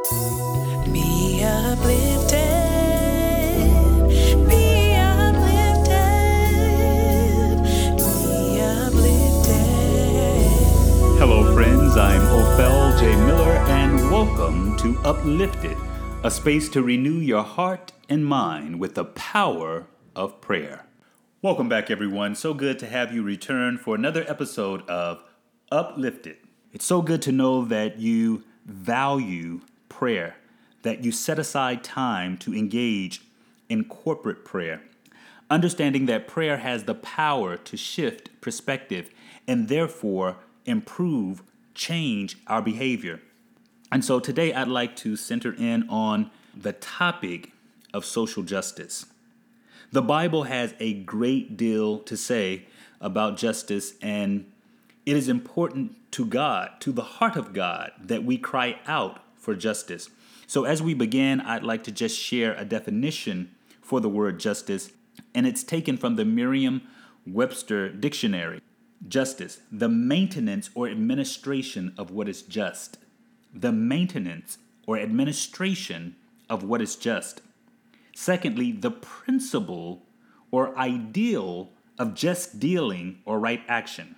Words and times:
Uplifted, 0.00 0.88
Me 0.88 1.42
uplifted. 1.42 2.00
We 4.46 4.96
uplifted. 4.96 5.98
Hello 11.18 11.52
friends, 11.52 11.98
I'm 11.98 12.22
Opal 12.22 12.98
J. 12.98 13.14
Miller 13.26 13.52
and 13.68 14.10
welcome 14.10 14.74
to 14.78 14.98
Uplifted, 15.00 15.76
a 16.24 16.30
space 16.30 16.70
to 16.70 16.82
renew 16.82 17.18
your 17.18 17.42
heart 17.42 17.92
and 18.08 18.24
mind 18.24 18.80
with 18.80 18.94
the 18.94 19.04
power 19.04 19.86
of 20.16 20.40
prayer. 20.40 20.86
Welcome 21.42 21.68
back, 21.68 21.90
everyone. 21.90 22.34
So 22.36 22.54
good 22.54 22.78
to 22.78 22.86
have 22.86 23.12
you 23.12 23.22
return 23.22 23.76
for 23.76 23.96
another 23.96 24.24
episode 24.26 24.80
of 24.88 25.22
Uplifted. 25.70 26.38
It's 26.72 26.86
so 26.86 27.02
good 27.02 27.20
to 27.22 27.32
know 27.32 27.66
that 27.66 27.98
you 27.98 28.44
value 28.64 29.60
prayer, 30.00 30.34
that 30.80 31.04
you 31.04 31.12
set 31.12 31.38
aside 31.38 31.84
time 31.84 32.34
to 32.38 32.54
engage 32.54 33.20
in 33.68 33.84
corporate 33.84 34.46
prayer, 34.46 34.80
understanding 35.50 36.06
that 36.06 36.26
prayer 36.26 36.56
has 36.56 36.84
the 36.84 36.94
power 36.94 37.54
to 37.58 37.76
shift 37.76 38.30
perspective 38.40 39.10
and 39.46 39.68
therefore 39.68 40.38
improve, 40.64 41.42
change 41.74 42.38
our 42.46 42.62
behavior. 42.62 43.20
And 43.92 44.02
so 44.02 44.18
today 44.20 44.54
I'd 44.54 44.68
like 44.68 44.96
to 44.96 45.16
center 45.16 45.52
in 45.52 45.86
on 45.90 46.30
the 46.56 46.72
topic 46.72 47.52
of 47.92 48.06
social 48.06 48.42
justice. 48.42 49.04
The 49.92 50.00
Bible 50.00 50.44
has 50.44 50.74
a 50.80 50.94
great 50.94 51.58
deal 51.58 51.98
to 51.98 52.16
say 52.16 52.64
about 53.02 53.36
justice, 53.36 53.92
and 54.00 54.50
it 55.04 55.18
is 55.18 55.28
important 55.28 55.92
to 56.12 56.24
God, 56.24 56.70
to 56.80 56.90
the 56.90 57.02
heart 57.02 57.36
of 57.36 57.52
God, 57.52 57.92
that 58.02 58.24
we 58.24 58.38
cry 58.38 58.78
out 58.86 59.20
for 59.40 59.54
justice. 59.56 60.10
So, 60.46 60.64
as 60.64 60.82
we 60.82 60.94
begin, 60.94 61.40
I'd 61.40 61.64
like 61.64 61.82
to 61.84 61.92
just 61.92 62.18
share 62.18 62.54
a 62.54 62.64
definition 62.64 63.50
for 63.80 64.00
the 64.00 64.08
word 64.08 64.38
justice, 64.38 64.90
and 65.34 65.46
it's 65.46 65.64
taken 65.64 65.96
from 65.96 66.16
the 66.16 66.24
Merriam 66.24 66.82
Webster 67.26 67.88
Dictionary. 67.88 68.60
Justice, 69.08 69.60
the 69.72 69.88
maintenance 69.88 70.70
or 70.74 70.88
administration 70.88 71.94
of 71.96 72.10
what 72.10 72.28
is 72.28 72.42
just. 72.42 72.98
The 73.54 73.72
maintenance 73.72 74.58
or 74.86 74.98
administration 74.98 76.16
of 76.48 76.62
what 76.62 76.82
is 76.82 76.96
just. 76.96 77.40
Secondly, 78.14 78.72
the 78.72 78.90
principle 78.90 80.02
or 80.50 80.76
ideal 80.76 81.70
of 81.98 82.14
just 82.14 82.60
dealing 82.60 83.20
or 83.24 83.38
right 83.38 83.62
action. 83.68 84.16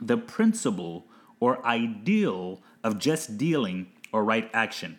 The 0.00 0.16
principle 0.16 1.06
or 1.40 1.64
ideal 1.66 2.62
of 2.84 2.98
just 2.98 3.38
dealing 3.38 3.88
or 4.12 4.24
right 4.24 4.50
action. 4.52 4.98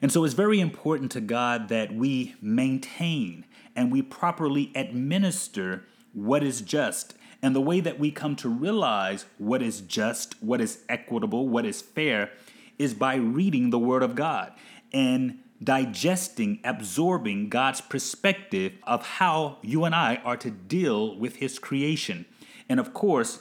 And 0.00 0.12
so 0.12 0.24
it's 0.24 0.34
very 0.34 0.60
important 0.60 1.10
to 1.12 1.20
God 1.20 1.68
that 1.68 1.92
we 1.92 2.34
maintain 2.40 3.44
and 3.74 3.92
we 3.92 4.02
properly 4.02 4.72
administer 4.74 5.84
what 6.12 6.42
is 6.42 6.60
just. 6.60 7.14
And 7.42 7.54
the 7.54 7.60
way 7.60 7.80
that 7.80 7.98
we 7.98 8.10
come 8.10 8.34
to 8.36 8.48
realize 8.48 9.26
what 9.38 9.62
is 9.62 9.80
just, 9.80 10.42
what 10.42 10.60
is 10.60 10.84
equitable, 10.88 11.48
what 11.48 11.64
is 11.64 11.80
fair 11.80 12.30
is 12.78 12.94
by 12.94 13.16
reading 13.16 13.70
the 13.70 13.78
Word 13.78 14.02
of 14.02 14.14
God 14.14 14.52
and 14.92 15.38
digesting, 15.62 16.60
absorbing 16.64 17.48
God's 17.48 17.80
perspective 17.80 18.72
of 18.84 19.04
how 19.04 19.58
you 19.62 19.84
and 19.84 19.94
I 19.94 20.16
are 20.24 20.36
to 20.36 20.50
deal 20.50 21.16
with 21.16 21.36
His 21.36 21.58
creation. 21.58 22.26
And 22.68 22.78
of 22.78 22.94
course, 22.94 23.40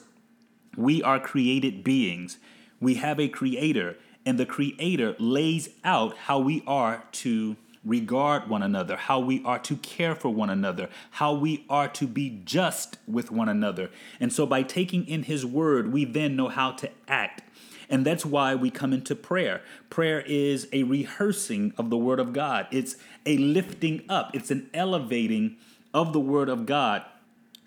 we 0.76 1.02
are 1.02 1.20
created 1.20 1.84
beings. 1.84 2.38
We 2.80 2.96
have 2.96 3.20
a 3.20 3.28
creator, 3.28 3.98
and 4.28 4.38
the 4.38 4.46
creator 4.46 5.16
lays 5.20 5.70
out 5.86 6.18
how 6.18 6.38
we 6.38 6.62
are 6.68 7.02
to 7.14 7.56
regard 7.86 8.50
one 8.50 8.62
another, 8.62 8.98
how 8.98 9.22
we 9.22 9.42
are 9.46 9.58
to 9.60 9.78
care 9.78 10.14
for 10.16 10.28
one 10.28 10.50
another, 10.50 10.90
how 11.12 11.34
we 11.34 11.64
are 11.70 11.88
to 11.88 12.06
be 12.06 12.42
just 12.44 12.98
with 13.08 13.32
one 13.32 13.48
another. 13.48 13.90
And 14.20 14.34
so 14.34 14.46
by 14.46 14.64
taking 14.64 15.08
in 15.08 15.24
his 15.24 15.46
word, 15.46 15.94
we 15.94 16.04
then 16.04 16.36
know 16.36 16.50
how 16.50 16.74
to 16.74 16.90
act. 17.08 17.42
And 17.90 18.06
that's 18.06 18.26
why 18.26 18.54
we 18.54 18.70
come 18.70 18.92
into 18.92 19.16
prayer. 19.16 19.62
Prayer 19.90 20.22
is 20.28 20.68
a 20.74 20.84
rehearsing 20.84 21.74
of 21.78 21.90
the 21.90 21.96
Word 21.96 22.20
of 22.20 22.34
God, 22.34 22.68
it's 22.70 22.98
a 23.26 23.38
lifting 23.38 24.04
up, 24.10 24.36
it's 24.36 24.52
an 24.52 24.70
elevating 24.74 25.56
of 25.94 26.12
the 26.12 26.20
Word 26.20 26.50
of 26.50 26.66
God 26.66 27.06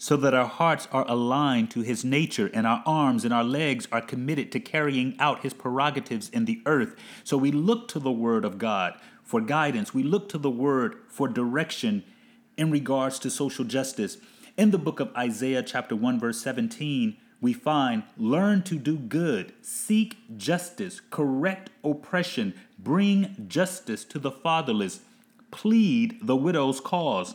so 0.03 0.17
that 0.17 0.33
our 0.33 0.47
hearts 0.47 0.89
are 0.93 1.05
aligned 1.09 1.71
to 1.71 1.83
His 1.83 2.07
nature 2.07 2.51
and 2.55 2.67
our 2.67 2.83
arms 2.87 3.23
and 3.23 3.35
our 3.35 3.45
legs 3.45 3.87
are 3.93 4.01
committed 4.01 4.51
to 4.51 4.59
carrying 4.59 5.15
out 5.19 5.43
His 5.43 5.53
prerogatives 5.53 6.31
in 6.31 6.47
the 6.47 6.63
earth. 6.65 6.97
So 7.23 7.37
we 7.37 7.53
look 7.53 7.87
to 7.89 7.99
the 7.99 8.11
Word 8.11 8.47
of 8.47 8.57
God 8.57 8.99
for 9.23 9.43
guidance, 9.43 9.93
we 9.93 10.03
look 10.03 10.31
to 10.31 10.39
the 10.39 10.51
Word 10.51 10.97
for 11.07 11.29
direction 11.29 12.03
in 12.57 12.71
regards 12.71 13.19
to 13.19 13.31
social 13.31 13.63
justice. 13.63 14.17
In 14.57 14.71
the 14.71 14.79
book 14.79 15.01
of 15.01 15.15
Isaiah, 15.15 15.63
chapter 15.63 15.95
1, 15.95 16.19
verse 16.19 16.41
17, 16.41 17.19
we 17.43 17.53
find 17.53 18.05
learn 18.17 18.63
to 18.63 18.79
do 18.79 18.97
good, 18.97 19.53
seek 19.61 20.17
justice, 20.35 21.03
correct 21.11 21.69
oppression, 21.85 22.55
bring 22.79 23.45
justice 23.49 24.07
to 24.07 24.19
the 24.19 24.31
fatherless, 24.31 25.01
plead 25.51 26.27
the 26.27 26.37
widow's 26.37 26.81
cause. 26.81 27.35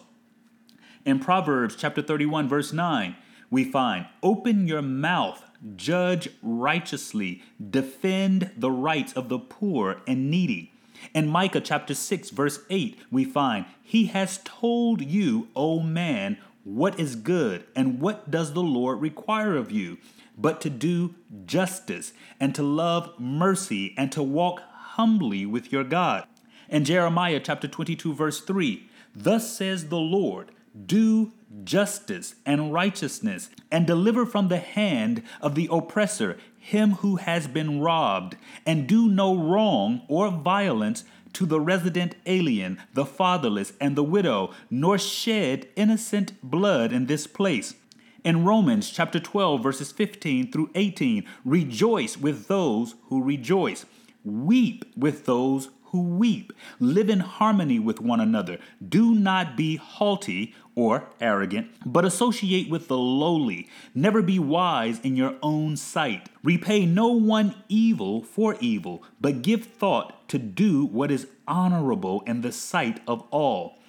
In 1.05 1.19
Proverbs 1.19 1.75
chapter 1.75 2.01
31, 2.01 2.49
verse 2.49 2.73
9, 2.73 3.15
we 3.51 3.63
find 3.63 4.07
open 4.23 4.67
your 4.67 4.81
mouth, 4.81 5.43
judge 5.75 6.29
righteously, 6.41 7.43
defend 7.69 8.49
the 8.57 8.71
rights 8.71 9.13
of 9.13 9.29
the 9.29 9.37
poor 9.37 10.01
and 10.07 10.31
needy. 10.31 10.73
In 11.13 11.27
Micah 11.27 11.61
chapter 11.61 11.93
6, 11.93 12.31
verse 12.31 12.61
8, 12.71 12.97
we 13.11 13.23
find, 13.23 13.65
He 13.83 14.07
has 14.07 14.39
told 14.43 14.99
you, 14.99 15.49
O 15.55 15.79
man, 15.79 16.39
what 16.63 16.99
is 16.99 17.15
good 17.15 17.65
and 17.75 18.01
what 18.01 18.31
does 18.31 18.53
the 18.53 18.63
Lord 18.63 18.99
require 18.99 19.55
of 19.55 19.71
you, 19.71 19.99
but 20.35 20.59
to 20.61 20.71
do 20.71 21.13
justice 21.45 22.13
and 22.39 22.55
to 22.55 22.63
love 22.63 23.13
mercy 23.19 23.93
and 23.95 24.11
to 24.11 24.23
walk 24.23 24.61
humbly 24.71 25.45
with 25.45 25.71
your 25.71 25.83
God. 25.83 26.25
In 26.67 26.83
Jeremiah 26.83 27.39
chapter 27.39 27.67
22, 27.67 28.11
verse 28.15 28.41
3, 28.41 28.89
Thus 29.15 29.55
says 29.55 29.89
the 29.89 29.97
Lord, 29.97 30.51
do 30.85 31.31
justice 31.63 32.35
and 32.45 32.73
righteousness, 32.73 33.49
and 33.71 33.87
deliver 33.87 34.25
from 34.25 34.49
the 34.49 34.57
hand 34.57 35.23
of 35.41 35.55
the 35.55 35.69
oppressor 35.71 36.37
him 36.57 36.93
who 36.93 37.17
has 37.17 37.47
been 37.47 37.79
robbed, 37.79 38.35
and 38.65 38.87
do 38.87 39.07
no 39.07 39.35
wrong 39.35 40.01
or 40.07 40.29
violence 40.29 41.03
to 41.33 41.45
the 41.45 41.59
resident 41.59 42.15
alien, 42.25 42.81
the 42.93 43.05
fatherless, 43.05 43.73
and 43.79 43.95
the 43.95 44.03
widow, 44.03 44.51
nor 44.69 44.97
shed 44.97 45.67
innocent 45.75 46.33
blood 46.41 46.91
in 46.91 47.05
this 47.05 47.27
place. 47.27 47.75
In 48.23 48.43
Romans 48.43 48.89
chapter 48.89 49.19
12, 49.19 49.61
verses 49.61 49.91
15 49.91 50.51
through 50.51 50.71
18, 50.73 51.23
rejoice 51.43 52.17
with 52.17 52.47
those 52.47 52.95
who 53.09 53.21
rejoice, 53.21 53.85
weep 54.23 54.85
with 54.97 55.25
those 55.25 55.69
who 55.95 56.01
weep. 56.01 56.51
Live 56.79 57.09
in 57.09 57.19
harmony 57.19 57.79
with 57.79 58.01
one 58.01 58.19
another. 58.19 58.57
Do 58.87 59.13
not 59.13 59.55
be 59.55 59.75
haughty 59.75 60.55
or 60.75 61.07
arrogant, 61.21 61.69
but 61.85 62.05
associate 62.05 62.69
with 62.69 62.87
the 62.87 62.97
lowly. 62.97 63.69
Never 63.93 64.21
be 64.21 64.37
wise 64.37 64.99
in 64.99 65.15
your 65.15 65.35
own 65.41 65.77
sight. 65.77 66.29
Repay 66.43 66.85
no 66.85 67.07
one 67.07 67.55
evil 67.69 68.21
for 68.21 68.57
evil, 68.59 69.03
but 69.21 69.41
give 69.41 69.63
thought 69.65 70.27
to 70.29 70.37
do 70.37 70.85
what 70.85 71.11
is 71.11 71.27
honorable 71.47 72.21
in 72.27 72.41
the 72.41 72.51
sight 72.51 72.99
of 73.07 73.21
all. 73.31 73.79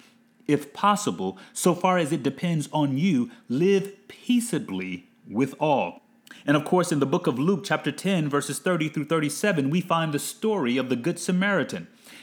If 0.47 0.71
possible, 0.71 1.37
so 1.51 1.75
far 1.75 1.97
as 1.97 2.13
it 2.13 2.23
depends 2.23 2.69
on 2.71 2.97
you, 2.97 3.29
live 3.49 4.07
peaceably 4.07 5.07
with 5.29 5.53
all. 5.59 6.01
And 6.45 6.55
of 6.55 6.63
course, 6.63 6.93
in 6.93 6.99
the 6.99 7.05
book 7.05 7.27
of 7.27 7.37
Luke, 7.37 7.63
chapter 7.65 7.91
10, 7.91 8.29
verses 8.29 8.59
30 8.59 8.87
through 8.89 9.05
37, 9.05 9.69
we 9.69 9.81
find 9.81 10.13
the 10.13 10.19
story 10.19 10.77
of 10.77 10.87
the 10.87 10.95
Good 10.95 11.19
Samaritan. 11.19 11.87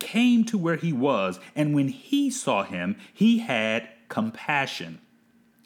came 0.00 0.44
to 0.46 0.58
where 0.58 0.76
he 0.76 0.92
was, 0.92 1.38
and 1.54 1.74
when 1.74 1.88
he 1.88 2.30
saw 2.30 2.64
him, 2.64 2.96
he 3.12 3.38
had 3.38 3.88
compassion. 4.08 5.00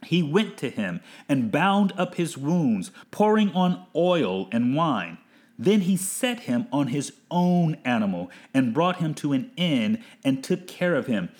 He 0.04 0.22
went 0.22 0.58
to 0.58 0.68
him 0.68 1.00
and 1.28 1.50
bound 1.50 1.92
up 1.96 2.16
his 2.16 2.36
wounds, 2.36 2.90
pouring 3.10 3.50
on 3.52 3.86
oil 3.96 4.48
and 4.52 4.76
wine. 4.76 5.18
Then 5.58 5.82
he 5.82 5.96
set 5.96 6.40
him 6.40 6.66
on 6.72 6.88
his 6.88 7.12
own 7.30 7.78
animal 7.84 8.30
and 8.52 8.74
brought 8.74 8.96
him 8.96 9.14
to 9.14 9.32
an 9.32 9.50
inn 9.56 10.02
and 10.24 10.42
took 10.42 10.66
care 10.66 10.96
of 10.96 11.06
him. 11.06 11.30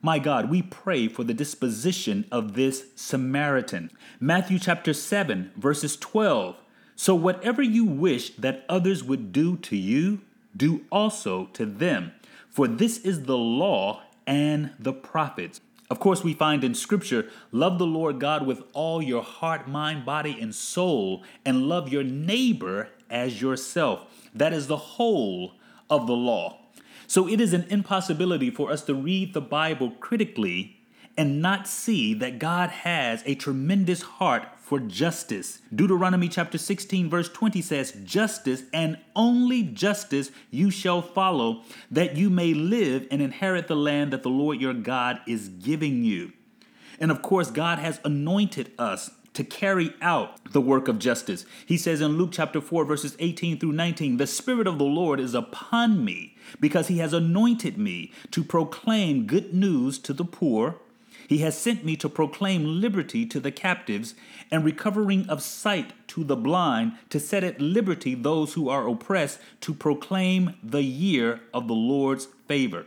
My 0.00 0.18
God, 0.18 0.50
we 0.50 0.62
pray 0.62 1.08
for 1.08 1.24
the 1.24 1.34
disposition 1.34 2.26
of 2.30 2.54
this 2.54 2.84
Samaritan. 2.94 3.90
Matthew 4.20 4.58
chapter 4.58 4.92
7, 4.92 5.50
verses 5.56 5.96
12. 5.96 6.56
So 6.94 7.14
whatever 7.14 7.62
you 7.62 7.84
wish 7.84 8.30
that 8.36 8.64
others 8.68 9.02
would 9.02 9.32
do 9.32 9.56
to 9.56 9.76
you, 9.76 10.20
do 10.56 10.84
also 10.92 11.46
to 11.54 11.66
them. 11.66 12.12
For 12.54 12.68
this 12.68 12.98
is 12.98 13.24
the 13.24 13.36
law 13.36 14.04
and 14.28 14.70
the 14.78 14.92
prophets. 14.92 15.60
Of 15.90 15.98
course, 15.98 16.22
we 16.22 16.34
find 16.34 16.62
in 16.62 16.74
Scripture, 16.74 17.28
love 17.50 17.80
the 17.80 17.84
Lord 17.86 18.20
God 18.20 18.46
with 18.46 18.62
all 18.72 19.02
your 19.02 19.24
heart, 19.24 19.66
mind, 19.66 20.06
body, 20.06 20.38
and 20.40 20.54
soul, 20.54 21.24
and 21.44 21.68
love 21.68 21.88
your 21.88 22.04
neighbor 22.04 22.90
as 23.10 23.42
yourself. 23.42 24.06
That 24.32 24.52
is 24.52 24.68
the 24.68 24.76
whole 24.76 25.54
of 25.90 26.06
the 26.06 26.14
law. 26.14 26.60
So 27.08 27.28
it 27.28 27.40
is 27.40 27.54
an 27.54 27.66
impossibility 27.70 28.50
for 28.50 28.70
us 28.70 28.82
to 28.82 28.94
read 28.94 29.34
the 29.34 29.40
Bible 29.40 29.90
critically 29.90 30.76
and 31.16 31.40
not 31.40 31.68
see 31.68 32.14
that 32.14 32.38
God 32.38 32.70
has 32.70 33.22
a 33.26 33.34
tremendous 33.34 34.02
heart 34.02 34.48
for 34.58 34.80
justice. 34.80 35.60
Deuteronomy 35.74 36.28
chapter 36.28 36.58
16, 36.58 37.08
verse 37.08 37.28
20 37.28 37.60
says, 37.60 37.92
Justice 38.04 38.62
and 38.72 38.98
only 39.14 39.62
justice 39.62 40.30
you 40.50 40.70
shall 40.70 41.02
follow, 41.02 41.62
that 41.90 42.16
you 42.16 42.30
may 42.30 42.54
live 42.54 43.06
and 43.10 43.20
inherit 43.20 43.68
the 43.68 43.76
land 43.76 44.12
that 44.12 44.22
the 44.22 44.30
Lord 44.30 44.60
your 44.60 44.74
God 44.74 45.20
is 45.26 45.48
giving 45.48 46.02
you. 46.02 46.32
And 46.98 47.10
of 47.10 47.22
course, 47.22 47.50
God 47.50 47.78
has 47.78 48.00
anointed 48.04 48.72
us 48.78 49.10
to 49.34 49.44
carry 49.44 49.92
out 50.00 50.52
the 50.52 50.60
work 50.60 50.88
of 50.88 50.98
justice. 50.98 51.44
He 51.66 51.76
says 51.76 52.00
in 52.00 52.16
Luke 52.16 52.30
chapter 52.32 52.60
4, 52.60 52.84
verses 52.84 53.16
18 53.18 53.58
through 53.58 53.72
19, 53.72 54.16
The 54.16 54.26
Spirit 54.26 54.66
of 54.66 54.78
the 54.78 54.84
Lord 54.84 55.20
is 55.20 55.34
upon 55.34 56.04
me 56.04 56.36
because 56.60 56.88
he 56.88 56.98
has 56.98 57.12
anointed 57.12 57.76
me 57.76 58.12
to 58.30 58.44
proclaim 58.44 59.26
good 59.26 59.52
news 59.52 59.98
to 59.98 60.12
the 60.12 60.24
poor. 60.24 60.76
He 61.28 61.38
has 61.38 61.56
sent 61.58 61.84
me 61.84 61.96
to 61.96 62.08
proclaim 62.08 62.80
liberty 62.80 63.26
to 63.26 63.40
the 63.40 63.50
captives 63.50 64.14
and 64.50 64.64
recovering 64.64 65.28
of 65.28 65.42
sight 65.42 65.92
to 66.08 66.24
the 66.24 66.36
blind, 66.36 66.92
to 67.10 67.18
set 67.18 67.44
at 67.44 67.60
liberty 67.60 68.14
those 68.14 68.54
who 68.54 68.68
are 68.68 68.88
oppressed, 68.88 69.38
to 69.62 69.74
proclaim 69.74 70.54
the 70.62 70.82
year 70.82 71.40
of 71.52 71.68
the 71.68 71.74
Lord's 71.74 72.26
favor. 72.46 72.86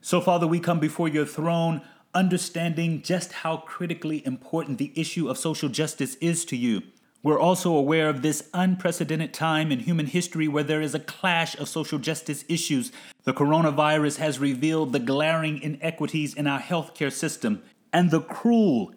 So, 0.00 0.20
Father, 0.20 0.46
we 0.46 0.60
come 0.60 0.80
before 0.80 1.08
your 1.08 1.26
throne 1.26 1.82
understanding 2.14 3.02
just 3.02 3.32
how 3.32 3.58
critically 3.58 4.24
important 4.26 4.78
the 4.78 4.92
issue 4.94 5.28
of 5.28 5.38
social 5.38 5.68
justice 5.68 6.16
is 6.16 6.44
to 6.46 6.56
you. 6.56 6.82
We're 7.20 7.40
also 7.40 7.74
aware 7.74 8.08
of 8.08 8.22
this 8.22 8.48
unprecedented 8.54 9.34
time 9.34 9.72
in 9.72 9.80
human 9.80 10.06
history 10.06 10.46
where 10.46 10.62
there 10.62 10.80
is 10.80 10.94
a 10.94 11.00
clash 11.00 11.58
of 11.58 11.68
social 11.68 11.98
justice 11.98 12.44
issues. 12.48 12.92
The 13.24 13.34
coronavirus 13.34 14.18
has 14.18 14.38
revealed 14.38 14.92
the 14.92 15.00
glaring 15.00 15.60
inequities 15.60 16.32
in 16.32 16.46
our 16.46 16.60
healthcare 16.60 17.12
system 17.12 17.62
and 17.92 18.12
the 18.12 18.20
cruel, 18.20 18.92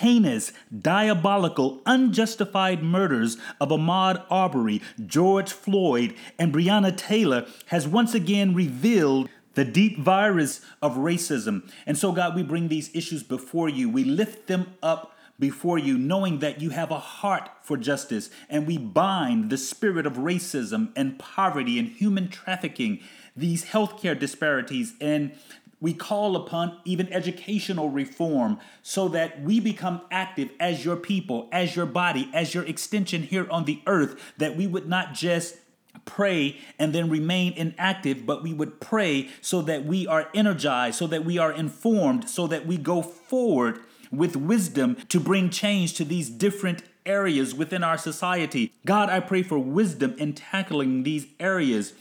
heinous, 0.00 0.52
diabolical, 0.82 1.80
unjustified 1.86 2.82
murders 2.82 3.38
of 3.58 3.70
Ahmaud 3.70 4.22
Arbery, 4.30 4.82
George 5.06 5.50
Floyd, 5.50 6.14
and 6.38 6.52
Breonna 6.52 6.94
Taylor 6.94 7.46
has 7.66 7.88
once 7.88 8.12
again 8.12 8.54
revealed 8.54 9.30
the 9.54 9.64
deep 9.64 9.98
virus 9.98 10.60
of 10.82 10.96
racism. 10.96 11.70
And 11.86 11.96
so, 11.96 12.12
God, 12.12 12.34
we 12.34 12.42
bring 12.42 12.68
these 12.68 12.94
issues 12.94 13.22
before 13.22 13.70
you. 13.70 13.88
We 13.88 14.04
lift 14.04 14.46
them 14.46 14.74
up 14.82 15.12
before 15.42 15.76
you, 15.76 15.98
knowing 15.98 16.38
that 16.38 16.60
you 16.60 16.70
have 16.70 16.92
a 16.92 17.00
heart 17.00 17.50
for 17.62 17.76
justice, 17.76 18.30
and 18.48 18.64
we 18.64 18.78
bind 18.78 19.50
the 19.50 19.58
spirit 19.58 20.06
of 20.06 20.12
racism 20.12 20.92
and 20.94 21.18
poverty 21.18 21.80
and 21.80 21.88
human 21.88 22.28
trafficking, 22.28 23.00
these 23.36 23.64
healthcare 23.64 24.16
disparities, 24.16 24.94
and 25.00 25.32
we 25.80 25.92
call 25.92 26.36
upon 26.36 26.78
even 26.84 27.12
educational 27.12 27.90
reform 27.90 28.56
so 28.84 29.08
that 29.08 29.42
we 29.42 29.58
become 29.58 30.00
active 30.12 30.48
as 30.60 30.84
your 30.84 30.94
people, 30.94 31.48
as 31.50 31.74
your 31.74 31.86
body, 31.86 32.30
as 32.32 32.54
your 32.54 32.64
extension 32.64 33.24
here 33.24 33.48
on 33.50 33.64
the 33.64 33.82
earth, 33.88 34.32
that 34.38 34.56
we 34.56 34.68
would 34.68 34.88
not 34.88 35.12
just 35.12 35.56
pray 36.04 36.56
and 36.78 36.92
then 36.92 37.10
remain 37.10 37.52
inactive, 37.54 38.24
but 38.24 38.44
we 38.44 38.54
would 38.54 38.80
pray 38.80 39.28
so 39.40 39.60
that 39.60 39.84
we 39.84 40.06
are 40.06 40.28
energized, 40.34 40.94
so 40.94 41.08
that 41.08 41.24
we 41.24 41.36
are 41.36 41.50
informed, 41.50 42.30
so 42.30 42.46
that 42.46 42.64
we 42.64 42.76
go 42.76 43.02
forward 43.02 43.80
with 44.12 44.36
wisdom 44.36 44.96
to 45.08 45.18
bring 45.18 45.50
change 45.50 45.94
to 45.94 46.04
these 46.04 46.28
different 46.28 46.82
areas 47.04 47.54
within 47.54 47.82
our 47.82 47.98
society. 47.98 48.72
God, 48.86 49.08
I 49.08 49.20
pray 49.20 49.42
for 49.42 49.58
wisdom 49.58 50.14
in 50.18 50.34
tackling 50.34 51.02
these 51.02 51.26
areas. 51.40 51.94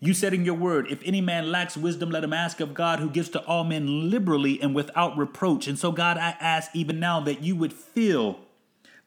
You 0.00 0.12
said 0.12 0.34
in 0.34 0.44
your 0.44 0.54
word, 0.54 0.86
if 0.90 1.02
any 1.04 1.20
man 1.20 1.50
lacks 1.50 1.76
wisdom, 1.76 2.10
let 2.10 2.22
him 2.22 2.32
ask 2.32 2.60
of 2.60 2.74
God 2.74 3.00
who 3.00 3.08
gives 3.08 3.30
to 3.30 3.40
all 3.46 3.64
men 3.64 4.10
liberally 4.10 4.60
and 4.60 4.74
without 4.74 5.16
reproach. 5.16 5.66
And 5.66 5.78
so, 5.78 5.92
God, 5.92 6.18
I 6.18 6.36
ask 6.40 6.70
even 6.74 7.00
now 7.00 7.20
that 7.20 7.42
you 7.42 7.56
would 7.56 7.72
fill 7.72 8.40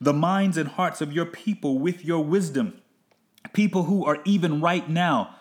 the 0.00 0.12
minds 0.12 0.56
and 0.56 0.70
hearts 0.70 1.00
of 1.00 1.12
your 1.12 1.26
people 1.26 1.78
with 1.78 2.04
your 2.04 2.24
wisdom. 2.24 2.80
People 3.52 3.84
who 3.84 4.04
are 4.04 4.18
even 4.24 4.60
right 4.60 4.88
now 4.88 5.36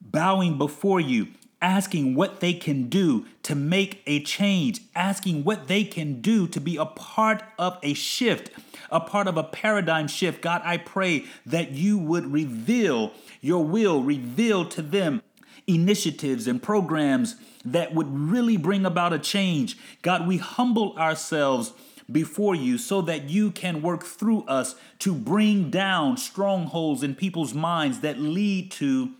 bowing 0.00 0.58
before 0.58 1.00
you, 1.00 1.28
asking 1.62 2.14
what 2.14 2.40
they 2.40 2.52
can 2.52 2.88
do 2.88 3.26
to 3.42 3.54
make 3.54 4.02
a 4.06 4.22
change, 4.22 4.80
asking 4.94 5.44
what 5.44 5.68
they 5.68 5.84
can 5.84 6.20
do 6.20 6.46
to 6.48 6.60
be 6.60 6.76
a 6.76 6.86
part 6.86 7.42
of 7.58 7.78
a 7.82 7.94
shift, 7.94 8.50
a 8.90 9.00
part 9.00 9.26
of 9.26 9.36
a 9.36 9.44
paradigm 9.44 10.08
shift. 10.08 10.40
God, 10.40 10.62
I 10.64 10.76
pray 10.78 11.24
that 11.46 11.72
you 11.72 11.98
would 11.98 12.32
reveal 12.32 13.12
your 13.40 13.64
will, 13.64 14.02
reveal 14.02 14.64
to 14.66 14.82
them 14.82 15.22
initiatives 15.66 16.46
and 16.46 16.62
programs 16.62 17.36
that 17.64 17.94
would 17.94 18.08
really 18.10 18.56
bring 18.56 18.86
about 18.86 19.12
a 19.12 19.18
change. 19.18 19.76
God, 20.02 20.26
we 20.26 20.38
humble 20.38 20.96
ourselves 20.96 21.72
before 22.10 22.54
you 22.54 22.78
so 22.78 23.02
that 23.02 23.30
you 23.30 23.50
can 23.50 23.82
work 23.82 24.02
through 24.02 24.42
us 24.44 24.74
to 24.98 25.14
bring 25.14 25.70
down 25.70 26.16
strongholds 26.16 27.02
in 27.02 27.14
people's 27.14 27.54
minds 27.54 28.00
that 28.00 28.18
lead 28.18 28.70
to 28.72 29.10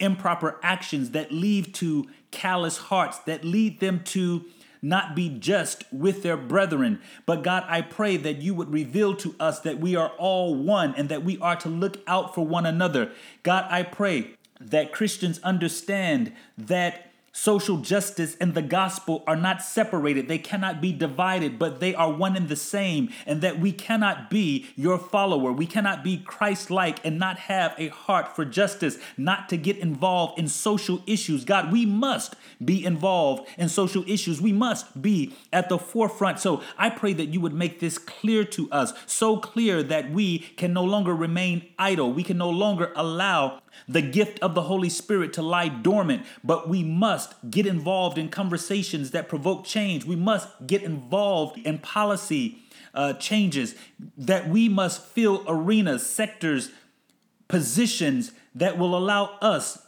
improper 0.00 0.58
actions 0.62 1.10
that 1.10 1.30
lead 1.30 1.74
to 1.74 2.08
callous 2.30 2.78
hearts, 2.78 3.18
that 3.20 3.44
lead 3.44 3.80
them 3.80 4.02
to 4.04 4.44
not 4.82 5.14
be 5.14 5.28
just 5.28 5.84
with 5.92 6.22
their 6.22 6.36
brethren. 6.36 7.00
But 7.26 7.42
God, 7.42 7.64
I 7.68 7.82
pray 7.82 8.16
that 8.16 8.38
you 8.38 8.54
would 8.54 8.72
reveal 8.72 9.14
to 9.16 9.34
us 9.38 9.60
that 9.60 9.78
we 9.78 9.94
are 9.94 10.10
all 10.18 10.54
one 10.54 10.94
and 10.96 11.08
that 11.08 11.22
we 11.22 11.38
are 11.38 11.56
to 11.56 11.68
look 11.68 11.98
out 12.06 12.34
for 12.34 12.46
one 12.46 12.66
another. 12.66 13.12
God, 13.42 13.66
I 13.70 13.82
pray 13.82 14.36
that 14.60 14.92
Christians 14.92 15.40
understand 15.42 16.32
that 16.56 17.09
Social 17.32 17.76
justice 17.76 18.36
and 18.40 18.54
the 18.54 18.62
gospel 18.62 19.22
are 19.26 19.36
not 19.36 19.62
separated. 19.62 20.26
They 20.26 20.38
cannot 20.38 20.80
be 20.80 20.92
divided, 20.92 21.60
but 21.60 21.78
they 21.78 21.94
are 21.94 22.12
one 22.12 22.36
and 22.36 22.48
the 22.48 22.56
same. 22.56 23.10
And 23.24 23.40
that 23.40 23.60
we 23.60 23.70
cannot 23.70 24.30
be 24.30 24.66
your 24.74 24.98
follower. 24.98 25.52
We 25.52 25.66
cannot 25.66 26.02
be 26.02 26.16
Christ 26.18 26.70
like 26.70 27.04
and 27.04 27.20
not 27.20 27.38
have 27.38 27.74
a 27.78 27.88
heart 27.88 28.34
for 28.34 28.44
justice, 28.44 28.98
not 29.16 29.48
to 29.50 29.56
get 29.56 29.78
involved 29.78 30.40
in 30.40 30.48
social 30.48 31.02
issues. 31.06 31.44
God, 31.44 31.70
we 31.70 31.86
must 31.86 32.34
be 32.64 32.84
involved 32.84 33.48
in 33.56 33.68
social 33.68 34.04
issues. 34.10 34.40
We 34.40 34.52
must 34.52 35.00
be 35.00 35.32
at 35.52 35.68
the 35.68 35.78
forefront. 35.78 36.40
So 36.40 36.62
I 36.76 36.90
pray 36.90 37.12
that 37.12 37.26
you 37.26 37.40
would 37.40 37.54
make 37.54 37.78
this 37.78 37.96
clear 37.96 38.44
to 38.44 38.68
us, 38.72 38.92
so 39.06 39.36
clear 39.36 39.84
that 39.84 40.10
we 40.10 40.38
can 40.38 40.72
no 40.72 40.82
longer 40.82 41.14
remain 41.14 41.68
idle. 41.78 42.12
We 42.12 42.24
can 42.24 42.38
no 42.38 42.50
longer 42.50 42.92
allow 42.96 43.62
the 43.88 44.02
gift 44.02 44.38
of 44.40 44.54
the 44.54 44.62
Holy 44.62 44.88
Spirit 44.88 45.32
to 45.34 45.42
lie 45.42 45.68
dormant, 45.68 46.24
but 46.44 46.68
we 46.68 46.82
must 46.82 47.34
get 47.50 47.66
involved 47.66 48.18
in 48.18 48.28
conversations 48.28 49.10
that 49.10 49.28
provoke 49.28 49.64
change. 49.64 50.04
We 50.04 50.16
must 50.16 50.48
get 50.66 50.82
involved 50.82 51.58
in 51.58 51.78
policy 51.78 52.58
uh, 52.94 53.14
changes, 53.14 53.74
that 54.16 54.48
we 54.48 54.68
must 54.68 55.04
fill 55.04 55.44
arenas, 55.46 56.04
sectors, 56.06 56.70
positions 57.48 58.32
that 58.54 58.78
will 58.78 58.96
allow 58.96 59.38
us 59.40 59.86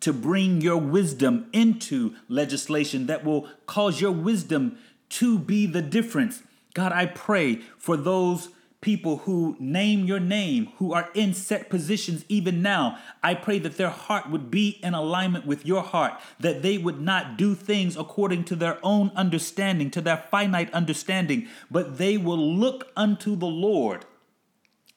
to 0.00 0.12
bring 0.12 0.60
your 0.60 0.78
wisdom 0.78 1.46
into 1.52 2.14
legislation, 2.28 3.06
that 3.06 3.24
will 3.24 3.48
cause 3.66 4.00
your 4.00 4.10
wisdom 4.10 4.76
to 5.08 5.38
be 5.38 5.64
the 5.66 5.82
difference. 5.82 6.42
God, 6.74 6.92
I 6.92 7.06
pray 7.06 7.56
for 7.78 7.96
those 7.96 8.48
people 8.82 9.18
who 9.18 9.56
name 9.58 10.04
your 10.04 10.20
name, 10.20 10.68
who 10.76 10.92
are 10.92 11.08
in 11.14 11.32
set 11.32 11.70
positions 11.70 12.26
even 12.28 12.60
now. 12.60 12.98
I 13.22 13.34
pray 13.34 13.58
that 13.60 13.78
their 13.78 13.88
heart 13.88 14.28
would 14.28 14.50
be 14.50 14.80
in 14.82 14.92
alignment 14.92 15.46
with 15.46 15.64
your 15.64 15.82
heart, 15.82 16.20
that 16.40 16.60
they 16.60 16.76
would 16.76 17.00
not 17.00 17.38
do 17.38 17.54
things 17.54 17.96
according 17.96 18.44
to 18.44 18.56
their 18.56 18.78
own 18.82 19.10
understanding, 19.16 19.90
to 19.92 20.02
their 20.02 20.18
finite 20.18 20.70
understanding, 20.74 21.48
but 21.70 21.96
they 21.96 22.18
will 22.18 22.54
look 22.54 22.88
unto 22.94 23.34
the 23.36 23.46
Lord. 23.46 24.04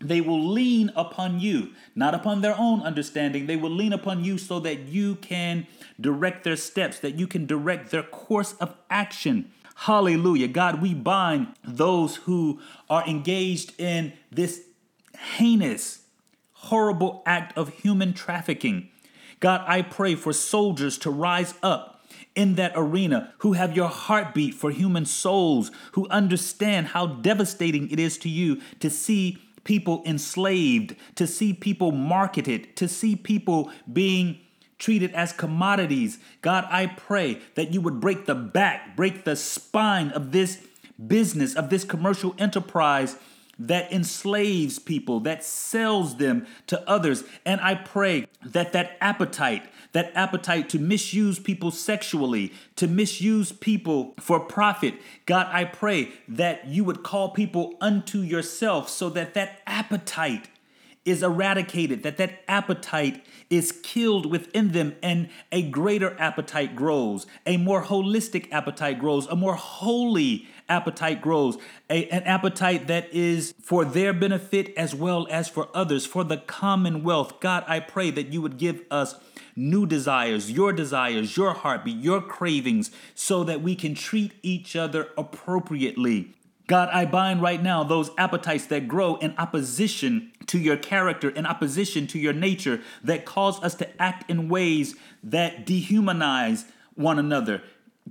They 0.02 0.20
will 0.20 0.46
lean 0.46 0.92
upon 0.96 1.40
you, 1.40 1.72
not 1.96 2.14
upon 2.14 2.42
their 2.42 2.56
own 2.58 2.82
understanding. 2.82 3.46
They 3.46 3.56
will 3.56 3.72
lean 3.72 3.94
upon 3.94 4.26
you 4.26 4.38
so 4.38 4.60
that 4.60 4.80
you 4.80 5.16
can 5.16 5.68
direct 6.02 6.44
their 6.44 6.58
steps, 6.58 7.00
that 7.00 7.16
you 7.16 7.28
can 7.28 7.46
direct 7.46 7.92
their 7.92 8.04
course 8.04 8.54
of 8.60 8.76
action. 8.90 9.52
Hallelujah. 9.76 10.48
God, 10.48 10.82
we 10.82 10.94
bind 10.94 11.48
those 11.64 12.16
who 12.18 12.60
are 12.90 13.06
engaged 13.06 13.80
in 13.80 14.14
this 14.32 14.62
heinous, 15.36 16.04
horrible 16.54 17.22
act 17.26 17.58
of 17.58 17.70
human 17.70 18.14
trafficking. 18.14 18.90
God, 19.40 19.64
I 19.68 19.82
pray 19.82 20.16
for 20.16 20.34
soldiers 20.34 20.98
to 21.00 21.12
rise 21.12 21.54
up 21.62 22.08
in 22.36 22.56
that 22.56 22.72
arena 22.76 23.34
who 23.40 23.54
have 23.54 23.76
your 23.76 23.90
heartbeat 23.90 24.54
for 24.54 24.72
human 24.72 25.06
souls, 25.06 25.72
who 25.92 26.08
understand 26.10 26.88
how 26.88 27.06
devastating 27.08 27.90
it 27.92 28.00
is 28.00 28.18
to 28.20 28.30
you 28.30 28.62
to 28.80 28.90
see 28.90 29.38
people 29.64 30.04
enslaved, 30.06 30.96
to 31.16 31.28
see 31.28 31.54
people 31.54 31.92
marketed, 31.92 32.76
to 32.78 32.88
see 32.88 33.16
people 33.16 33.72
being 33.92 34.40
treated 34.78 35.14
as 35.14 35.32
commodities. 35.32 36.20
God, 36.42 36.68
I 36.70 36.88
pray 36.88 37.42
that 37.56 37.74
you 37.74 37.82
would 37.82 38.00
break 38.00 38.26
the 38.26 38.36
back, 38.36 38.96
break 38.96 39.24
the 39.24 39.36
spine 39.36 40.10
of 40.10 40.32
this 40.32 40.66
business, 41.08 41.56
of 41.56 41.70
this 41.70 41.84
commercial 41.84 42.36
enterprise 42.38 43.18
that 43.58 43.92
enslaves 43.92 44.80
people, 44.80 45.20
that 45.22 45.44
sells 45.44 46.18
them 46.18 46.46
to 46.68 46.90
others. 46.90 47.24
And 47.46 47.62
I 47.62 47.76
pray 47.76 48.28
that 48.44 48.74
that 48.74 48.98
appetite, 49.00 49.64
that 49.94 50.12
appetite 50.14 50.70
to 50.70 50.80
misuse 50.80 51.40
people 51.40 51.72
sexually, 51.72 52.52
to 52.76 52.88
misuse 52.88 53.52
people 53.52 54.14
for 54.20 54.40
profit, 54.40 54.96
God, 55.26 55.48
I 55.52 55.64
pray 55.66 56.12
that 56.28 56.68
you 56.68 56.84
would 56.84 57.04
call 57.04 57.30
people 57.30 57.76
unto 57.80 58.20
yourself 58.20 58.90
so 58.90 59.10
that 59.12 59.34
that 59.36 59.62
appetite 59.66 60.50
is 61.06 61.22
eradicated, 61.22 62.04
that 62.04 62.18
that 62.18 62.44
appetite 62.48 63.24
is 63.50 63.72
killed 63.84 64.26
within 64.26 64.72
them 64.72 64.96
and 65.04 65.30
a 65.52 65.62
greater 65.62 66.20
appetite 66.20 66.76
grows, 66.76 67.28
a 67.46 67.58
more 67.58 67.84
holistic 67.84 68.52
appetite 68.52 69.00
grows, 69.00 69.28
a 69.28 69.36
more 69.36 69.54
holy 69.54 70.48
appetite 70.68 71.22
grows, 71.22 71.58
a, 71.90 72.10
an 72.10 72.24
appetite 72.24 72.88
that 72.88 73.08
is 73.14 73.54
for 73.62 73.86
their 73.86 74.14
benefit 74.14 74.74
as 74.76 74.96
well 74.96 75.28
as 75.30 75.48
for 75.48 75.70
others, 75.76 76.06
for 76.06 76.24
the 76.24 76.38
commonwealth. 76.38 77.40
God, 77.40 77.64
I 77.68 77.80
pray 77.80 78.10
that 78.12 78.34
you 78.34 78.42
would 78.42 78.58
give 78.58 78.82
us 78.90 79.16
new 79.56 79.86
desires, 79.86 80.52
your 80.52 80.74
desires, 80.74 81.38
your 81.38 81.54
heartbeat, 81.54 81.98
your 81.98 82.22
cravings, 82.22 82.92
so 83.14 83.44
that 83.44 83.62
we 83.62 83.76
can 83.76 83.96
treat 83.96 84.34
each 84.42 84.76
other 84.76 85.10
appropriately. 85.18 86.34
God, 86.68 86.90
I 86.92 87.06
bind 87.06 87.44
right 87.44 87.62
now 87.62 87.84
those 87.84 88.10
appetites 88.18 88.66
that 88.68 88.88
grow 88.88 89.18
in 89.18 89.36
opposition 89.38 90.32
to 90.48 90.60
your 90.60 90.78
character, 90.78 91.30
in 91.30 91.46
opposition 91.46 92.08
to 92.08 92.20
your 92.20 92.34
nature, 92.34 92.82
that 93.04 93.26
cause 93.26 93.62
us 93.64 93.76
to 93.76 94.02
act 94.02 94.30
in 94.30 94.50
ways 94.50 94.96
that 95.24 95.66
dehumanize 95.66 96.66
one 96.96 97.20
another. 97.20 97.62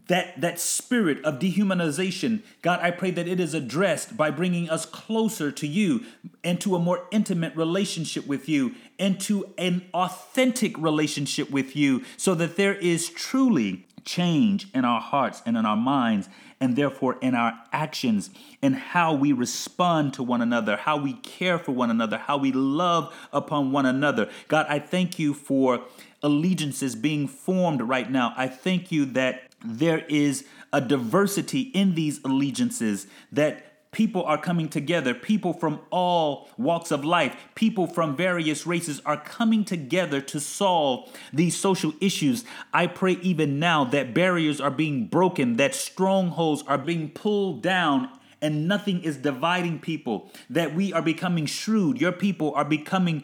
That, 0.08 0.40
that 0.40 0.58
spirit 0.58 1.24
of 1.24 1.38
dehumanization, 1.38 2.42
God, 2.62 2.80
I 2.82 2.90
pray 2.90 3.12
that 3.12 3.28
it 3.28 3.38
is 3.38 3.54
addressed 3.54 4.16
by 4.16 4.32
bringing 4.32 4.68
us 4.68 4.84
closer 4.84 5.52
to 5.52 5.66
you, 5.68 6.04
into 6.42 6.74
a 6.74 6.80
more 6.80 7.06
intimate 7.12 7.54
relationship 7.54 8.26
with 8.26 8.48
you, 8.48 8.74
into 8.98 9.52
an 9.56 9.86
authentic 9.94 10.76
relationship 10.78 11.48
with 11.50 11.76
you, 11.76 12.02
so 12.16 12.34
that 12.34 12.56
there 12.56 12.74
is 12.74 13.08
truly 13.08 13.86
change 14.04 14.68
in 14.74 14.84
our 14.84 15.00
hearts 15.00 15.42
and 15.46 15.56
in 15.56 15.64
our 15.66 15.76
minds 15.76 16.28
and 16.60 16.76
therefore 16.76 17.16
in 17.20 17.34
our 17.34 17.52
actions 17.72 18.30
and 18.62 18.74
how 18.74 19.14
we 19.14 19.32
respond 19.32 20.14
to 20.14 20.22
one 20.22 20.40
another, 20.40 20.76
how 20.76 20.96
we 20.96 21.14
care 21.14 21.58
for 21.58 21.72
one 21.72 21.90
another, 21.90 22.18
how 22.18 22.36
we 22.36 22.52
love 22.52 23.14
upon 23.32 23.72
one 23.72 23.86
another. 23.86 24.30
God, 24.48 24.66
I 24.68 24.78
thank 24.78 25.18
you 25.18 25.34
for 25.34 25.84
allegiances 26.22 26.96
being 26.96 27.28
formed 27.28 27.82
right 27.82 28.10
now. 28.10 28.32
I 28.36 28.48
thank 28.48 28.90
you 28.90 29.04
that 29.06 29.42
there 29.64 30.04
is 30.08 30.46
a 30.72 30.80
diversity 30.80 31.60
in 31.60 31.94
these 31.94 32.20
allegiances 32.24 33.06
that 33.32 33.73
People 33.94 34.24
are 34.24 34.36
coming 34.36 34.68
together. 34.68 35.14
People 35.14 35.52
from 35.52 35.78
all 35.90 36.48
walks 36.58 36.90
of 36.90 37.04
life, 37.04 37.36
people 37.54 37.86
from 37.86 38.16
various 38.16 38.66
races 38.66 39.00
are 39.06 39.16
coming 39.16 39.64
together 39.64 40.20
to 40.20 40.40
solve 40.40 41.08
these 41.32 41.56
social 41.56 41.92
issues. 42.00 42.44
I 42.72 42.88
pray 42.88 43.12
even 43.22 43.60
now 43.60 43.84
that 43.84 44.12
barriers 44.12 44.60
are 44.60 44.72
being 44.72 45.06
broken, 45.06 45.58
that 45.58 45.76
strongholds 45.76 46.64
are 46.66 46.76
being 46.76 47.08
pulled 47.08 47.62
down 47.62 48.10
and 48.42 48.66
nothing 48.66 49.00
is 49.04 49.16
dividing 49.16 49.78
people, 49.78 50.28
that 50.50 50.74
we 50.74 50.92
are 50.92 51.00
becoming 51.00 51.46
shrewd. 51.46 52.00
Your 52.00 52.12
people 52.12 52.52
are 52.56 52.64
becoming 52.64 53.22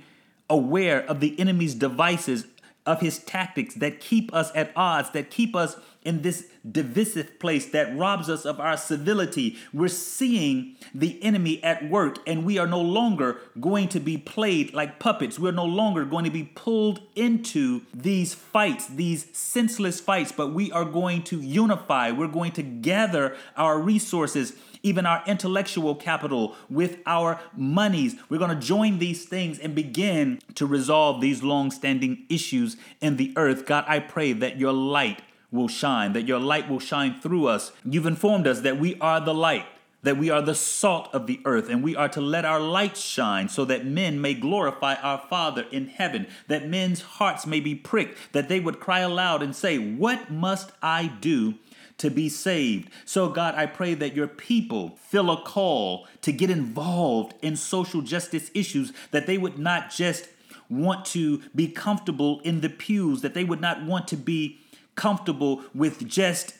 aware 0.48 1.04
of 1.04 1.18
the 1.18 1.38
enemy's 1.38 1.74
devices, 1.74 2.46
of 2.87 3.00
his 3.00 3.18
tactics 3.18 3.75
that 3.75 4.00
keep 4.00 4.32
us 4.34 4.50
at 4.54 4.72
odds, 4.75 5.10
that 5.10 5.30
keep 5.30 5.54
us 5.54 5.76
in 6.02 6.22
this 6.22 6.49
divisive 6.70 7.38
place 7.38 7.66
that 7.66 7.94
robs 7.96 8.30
us 8.30 8.46
of 8.46 8.58
our 8.58 8.76
civility. 8.76 9.58
We're 9.72 9.88
seeing 9.88 10.76
the 10.94 11.22
enemy 11.22 11.62
at 11.62 11.88
work, 11.90 12.16
and 12.26 12.44
we 12.44 12.58
are 12.58 12.66
no 12.66 12.80
longer 12.80 13.38
going 13.60 13.88
to 13.88 14.00
be 14.00 14.16
played 14.16 14.72
like 14.72 14.99
puppets. 14.99 15.38
We're 15.38 15.52
no 15.52 15.66
longer 15.66 16.04
going 16.04 16.25
to 16.25 16.30
be 16.30 16.44
pulled 16.44 17.00
into 17.14 17.82
these 17.92 18.32
fights, 18.32 18.87
these 18.87 19.26
senseless 19.37 20.00
fights, 20.00 20.32
but 20.32 20.49
we 20.49 20.72
are 20.72 20.87
going 20.87 21.22
to 21.25 21.38
unify. 21.38 22.10
We're 22.10 22.28
going 22.28 22.52
to 22.52 22.62
gather 22.62 23.37
our 23.56 23.78
resources 23.78 24.54
even 24.82 25.06
our 25.06 25.22
intellectual 25.26 25.94
capital, 25.94 26.54
with 26.68 26.99
our 27.06 27.40
monies. 27.56 28.16
We're 28.28 28.38
going 28.38 28.58
to 28.58 28.66
join 28.66 28.99
these 28.99 29.25
things 29.25 29.58
and 29.58 29.75
begin 29.75 30.40
to 30.54 30.66
resolve 30.66 31.20
these 31.20 31.42
long 31.42 31.70
standing 31.70 32.25
issues 32.28 32.76
in 33.00 33.16
the 33.16 33.32
earth. 33.37 33.66
God, 33.66 33.84
I 33.87 33.99
pray 34.00 34.32
that 34.32 34.58
your 34.58 34.72
light 34.72 35.22
will 35.50 35.68
shine, 35.68 36.12
that 36.12 36.28
your 36.28 36.38
light 36.38 36.68
will 36.68 36.80
shine 36.80 37.20
through 37.20 37.46
us. 37.46 37.72
You've 37.84 38.06
informed 38.06 38.46
us 38.46 38.60
that 38.60 38.78
we 38.78 38.99
are 39.00 39.20
the 39.20 39.34
light, 39.34 39.66
that 40.02 40.16
we 40.16 40.30
are 40.30 40.40
the 40.40 40.54
salt 40.54 41.08
of 41.12 41.26
the 41.26 41.40
earth, 41.44 41.68
and 41.68 41.82
we 41.82 41.96
are 41.96 42.08
to 42.08 42.20
let 42.20 42.44
our 42.44 42.60
light 42.60 42.96
shine 42.96 43.49
so 43.49 43.64
that 43.66 43.84
men 43.84 44.20
may 44.20 44.34
glorify 44.34 44.94
our 44.94 45.18
Father 45.18 45.66
in 45.70 45.88
heaven, 45.88 46.26
that 46.49 46.68
men's 46.68 47.02
hearts 47.02 47.46
may 47.46 47.60
be 47.60 47.75
pricked, 47.75 48.32
that 48.32 48.49
they 48.49 48.60
would 48.60 48.80
cry 48.80 49.00
aloud 49.00 49.42
and 49.42 49.54
say, 49.54 49.78
What 49.78 50.30
must 50.30 50.72
I 50.82 51.08
do? 51.20 51.54
To 52.00 52.11
be 52.11 52.30
saved. 52.30 52.90
So, 53.04 53.28
God, 53.28 53.54
I 53.57 53.66
pray 53.66 53.92
that 53.92 54.14
your 54.14 54.26
people 54.26 54.97
feel 54.97 55.30
a 55.30 55.42
call 55.42 56.07
to 56.23 56.33
get 56.33 56.49
involved 56.49 57.35
in 57.42 57.57
social 57.57 58.00
justice 58.00 58.50
issues, 58.54 58.95
that 59.11 59.26
they 59.26 59.37
would 59.37 59.59
not 59.59 59.90
just 59.90 60.28
want 60.71 61.04
to 61.07 61.42
be 61.54 61.69
comfortable 61.69 62.40
in 62.40 62.62
the 62.62 62.71
pews, 62.71 63.21
that 63.21 63.35
they 63.35 63.45
would 63.45 63.61
not 63.61 63.85
want 63.85 64.09
to 64.09 64.16
be 64.16 64.61
comfortable 64.95 65.62
with 65.75 66.09
just 66.09 66.54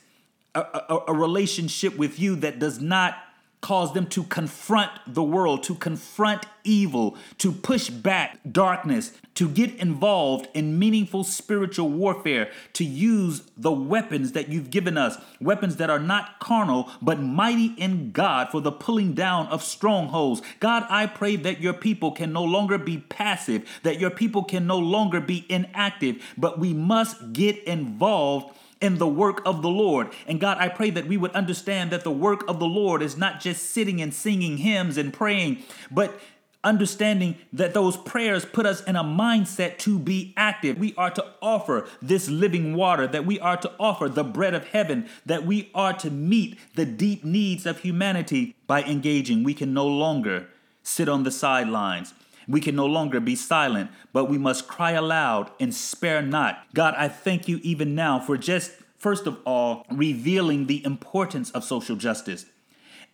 a, 0.55 0.61
a, 0.61 0.99
a 1.09 1.15
relationship 1.15 1.97
with 1.97 2.19
you 2.19 2.37
that 2.37 2.59
does 2.59 2.81
not 2.81 3.15
cause 3.61 3.93
them 3.93 4.07
to 4.07 4.25
confront 4.25 4.91
the 5.07 5.23
world, 5.23 5.63
to 5.65 5.75
confront 5.75 6.47
evil, 6.65 7.17
to 7.39 7.53
push 7.53 7.89
back 7.89 8.39
darkness, 8.51 9.13
to 9.35 9.49
get 9.49 9.75
involved 9.77 10.49
in 10.55 10.79
meaningful 10.79 11.25
spiritual 11.25 11.89
warfare, 11.89 12.51
to 12.73 12.85
use 12.85 13.43
the 13.57 13.73
weapons 13.73 14.33
that 14.33 14.49
you've 14.49 14.71
given 14.71 14.97
us, 14.97 15.17
weapons 15.41 15.77
that 15.77 15.91
are 15.91 15.99
not 15.99 16.39
carnal, 16.41 16.91
but 17.01 17.21
mighty 17.21 17.75
in 17.77 18.13
God 18.13 18.49
for 18.51 18.61
the 18.61 18.73
pulling 18.73 19.13
down 19.13 19.47
of 19.49 19.63
strongholds. 19.63 20.43
God, 20.59 20.85
I 20.89 21.07
pray 21.07 21.37
that 21.37 21.61
your 21.61 21.75
people 21.75 22.13
can 22.13 22.33
no 22.33 22.45
longer 22.45 22.79
be 22.79 22.99
passive, 22.99 23.81
that 23.83 24.01
your 24.01 24.11
people 24.11 24.45
can 24.45 24.67
no 24.67 24.79
longer 24.79 25.21
be 25.21 25.47
inactive, 25.49 26.23
but 26.37 26.59
we 26.59 26.75
must 26.75 27.33
get 27.33 27.63
involved 27.65 28.57
in 28.81 28.99
the 28.99 29.07
work 29.07 29.43
of 29.45 29.63
the 29.63 29.69
Lord. 29.69 30.09
And 30.27 30.41
God, 30.41 30.59
I 30.59 30.69
pray 30.69 30.91
that 30.91 31.07
we 31.07 31.17
would 31.17 31.33
understand 31.33 31.91
that 31.91 32.05
the 32.05 32.11
work 32.11 32.49
of 32.49 32.59
the 32.59 32.67
Lord 32.67 33.03
is 33.03 33.17
not 33.17 33.41
just 33.41 33.71
sitting 33.71 34.01
and 34.01 34.13
singing 34.13 34.59
hymns 34.59 34.97
and 34.97 35.13
praying, 35.13 35.63
but 35.91 36.19
understanding 36.63 37.37
that 37.53 37.73
those 37.73 37.97
prayers 37.97 38.45
put 38.45 38.67
us 38.67 38.83
in 38.85 38.97
a 38.97 39.05
mindset 39.05 39.79
to 39.79 39.99
be 39.99 40.35
active. 40.37 40.79
We 40.79 40.95
are 40.97 41.11
to 41.11 41.25
offer 41.41 41.89
this 42.03 42.29
living 42.29 42.75
water, 42.75 43.07
that 43.07 43.25
we 43.25 43.41
are 43.41 43.57
to 43.57 43.73
offer 43.79 44.09
the 44.09 44.25
bread 44.25 44.55
of 44.55 44.67
heaven, 44.69 45.09
that 45.25 45.47
we 45.47 45.71
are 45.75 45.95
to 45.95 46.11
meet 46.11 46.59
the 46.75 46.85
deep 46.85 47.25
needs 47.25 47.65
of 47.65 47.81
humanity 47.81 48.55
by 48.67 48.83
engaging. 48.83 49.43
We 49.43 49.55
can 49.55 49.73
no 49.73 49.87
longer 49.87 50.49
sit 50.83 51.09
on 51.09 51.25
the 51.25 51.31
sidelines. 51.31 52.13
We 52.51 52.61
can 52.61 52.75
no 52.75 52.87
longer 52.87 53.21
be 53.21 53.37
silent, 53.37 53.91
but 54.13 54.25
we 54.27 54.37
must 54.37 54.67
cry 54.67 54.93
aloud 54.93 55.53
and 55.61 55.75
spare 55.75 56.21
not. 56.21 56.65
God, 56.75 56.95
I 56.97 57.09
thank 57.09 57.47
you 57.47 57.61
even 57.63 57.95
now 57.95 58.19
for 58.19 58.37
just, 58.37 58.73
first 58.99 59.27
of 59.27 59.39
all, 59.47 59.87
revealing 59.91 60.67
the 60.67 60.85
importance 60.85 61.51
of 61.53 61.63
social 61.63 61.95
justice 61.95 62.47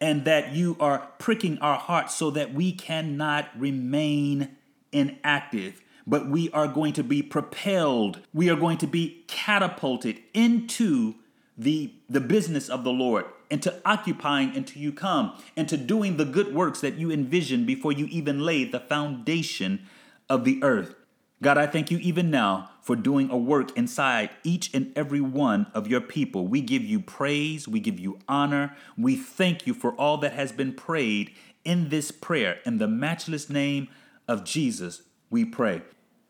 and 0.00 0.24
that 0.24 0.54
you 0.54 0.76
are 0.80 1.08
pricking 1.18 1.58
our 1.58 1.76
hearts 1.76 2.14
so 2.14 2.30
that 2.30 2.54
we 2.54 2.72
cannot 2.72 3.48
remain 3.58 4.56
inactive 4.92 5.82
but 6.06 6.28
we 6.28 6.48
are 6.50 6.68
going 6.68 6.92
to 6.92 7.02
be 7.02 7.22
propelled 7.22 8.20
we 8.32 8.48
are 8.48 8.56
going 8.56 8.78
to 8.78 8.86
be 8.86 9.24
catapulted 9.26 10.18
into 10.32 11.14
the 11.58 11.92
the 12.08 12.20
business 12.20 12.68
of 12.68 12.84
the 12.84 12.92
lord 12.92 13.24
into 13.50 13.74
occupying 13.84 14.56
until 14.56 14.82
you 14.82 14.92
come, 14.92 15.32
into 15.56 15.76
doing 15.76 16.16
the 16.16 16.24
good 16.24 16.54
works 16.54 16.80
that 16.80 16.94
you 16.94 17.10
envisioned 17.10 17.66
before 17.66 17.92
you 17.92 18.06
even 18.06 18.40
laid 18.40 18.72
the 18.72 18.80
foundation 18.80 19.86
of 20.28 20.44
the 20.44 20.62
earth. 20.62 20.94
God, 21.42 21.58
I 21.58 21.66
thank 21.66 21.90
you 21.90 21.98
even 21.98 22.30
now 22.30 22.70
for 22.80 22.96
doing 22.96 23.30
a 23.30 23.36
work 23.36 23.76
inside 23.76 24.30
each 24.42 24.72
and 24.72 24.90
every 24.96 25.20
one 25.20 25.66
of 25.74 25.86
your 25.86 26.00
people. 26.00 26.46
We 26.46 26.62
give 26.62 26.82
you 26.82 27.00
praise, 27.00 27.68
we 27.68 27.78
give 27.78 28.00
you 28.00 28.18
honor, 28.26 28.74
we 28.96 29.16
thank 29.16 29.66
you 29.66 29.74
for 29.74 29.92
all 29.92 30.16
that 30.18 30.32
has 30.32 30.50
been 30.50 30.72
prayed 30.72 31.32
in 31.64 31.90
this 31.90 32.10
prayer. 32.10 32.60
In 32.64 32.78
the 32.78 32.88
matchless 32.88 33.50
name 33.50 33.88
of 34.26 34.44
Jesus, 34.44 35.02
we 35.28 35.44
pray. 35.44 35.82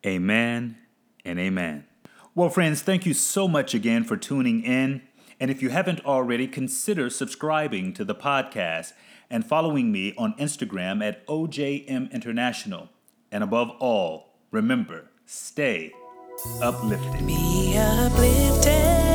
Amen 0.04 0.76
and 1.24 1.38
amen. 1.38 1.86
Well, 2.34 2.48
friends, 2.48 2.82
thank 2.82 3.06
you 3.06 3.14
so 3.14 3.46
much 3.46 3.74
again 3.74 4.02
for 4.04 4.16
tuning 4.16 4.62
in. 4.62 5.02
And 5.38 5.50
if 5.50 5.62
you 5.62 5.68
haven't 5.68 6.04
already, 6.04 6.46
consider 6.48 7.10
subscribing 7.10 7.92
to 7.94 8.04
the 8.04 8.14
podcast 8.14 8.92
and 9.30 9.44
following 9.44 9.92
me 9.92 10.14
on 10.16 10.34
Instagram 10.34 11.06
at 11.06 11.26
OJM 11.26 12.10
International. 12.12 12.88
And 13.30 13.44
above 13.44 13.70
all, 13.78 14.34
remember, 14.50 15.10
stay 15.26 15.92
uplifted. 16.62 17.26
Be 17.26 17.76
uplifted. 17.76 19.05